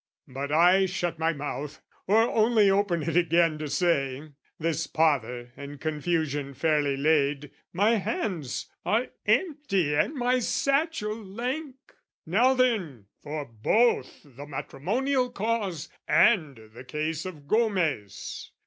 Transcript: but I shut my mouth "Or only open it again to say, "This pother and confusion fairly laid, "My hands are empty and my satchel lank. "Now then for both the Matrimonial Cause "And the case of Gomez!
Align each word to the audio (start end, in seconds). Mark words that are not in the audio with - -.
but 0.27 0.51
I 0.51 0.87
shut 0.87 1.19
my 1.19 1.31
mouth 1.31 1.79
"Or 2.07 2.23
only 2.23 2.71
open 2.71 3.03
it 3.03 3.15
again 3.15 3.59
to 3.59 3.67
say, 3.69 4.29
"This 4.57 4.87
pother 4.87 5.53
and 5.55 5.79
confusion 5.79 6.55
fairly 6.55 6.97
laid, 6.97 7.51
"My 7.71 7.97
hands 7.97 8.65
are 8.83 9.09
empty 9.27 9.93
and 9.95 10.15
my 10.15 10.39
satchel 10.39 11.15
lank. 11.15 11.75
"Now 12.25 12.55
then 12.55 13.09
for 13.21 13.45
both 13.45 14.21
the 14.25 14.47
Matrimonial 14.47 15.29
Cause 15.29 15.87
"And 16.07 16.71
the 16.73 16.83
case 16.83 17.23
of 17.27 17.47
Gomez! 17.47 18.49